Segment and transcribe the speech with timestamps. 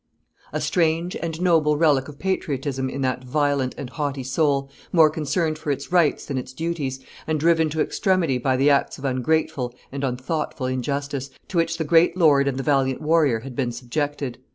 [0.51, 5.59] A strange and noble relic of patriotism in that violent and haughty soul, more concerned
[5.59, 9.75] for its rights than its duties, and driven to extremity by the acts of ungrateful
[9.91, 14.39] and unthoughtful injustice, to which the great lord and the valiant warrior had been subjected.